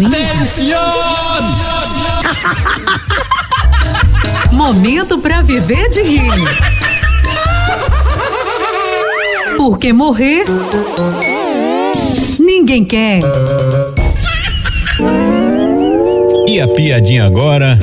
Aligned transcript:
Momento 4.52 5.18
para 5.18 5.42
viver 5.42 5.90
de 5.90 6.02
rir. 6.02 6.32
Porque 9.56 9.92
morrer 9.92 10.44
ninguém 12.38 12.84
quer. 12.84 13.18
E 16.46 16.60
a 16.60 16.68
piadinha 16.68 17.26
agora? 17.26 17.76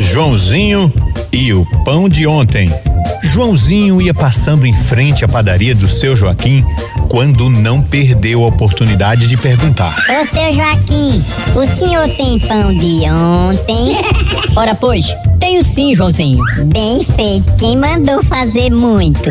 Joãozinho 0.00 0.92
e 1.34 1.52
o 1.52 1.66
pão 1.84 2.08
de 2.08 2.26
ontem. 2.28 2.68
Joãozinho 3.22 4.00
ia 4.00 4.14
passando 4.14 4.64
em 4.64 4.72
frente 4.72 5.24
à 5.24 5.28
padaria 5.28 5.74
do 5.74 5.88
seu 5.88 6.14
Joaquim 6.14 6.64
quando 7.08 7.50
não 7.50 7.82
perdeu 7.82 8.44
a 8.44 8.48
oportunidade 8.48 9.26
de 9.26 9.36
perguntar. 9.36 9.96
Ô 10.08 10.24
seu 10.26 10.52
Joaquim, 10.52 11.24
o 11.56 11.64
senhor 11.64 12.08
tem 12.10 12.38
pão 12.38 12.72
de 12.72 13.10
ontem? 13.10 13.96
Ora, 14.54 14.76
pois, 14.76 15.06
tenho 15.40 15.64
sim, 15.64 15.92
Joãozinho. 15.94 16.44
Bem 16.66 17.02
feito, 17.02 17.52
quem 17.56 17.76
mandou 17.76 18.22
fazer 18.22 18.70
muito? 18.70 19.30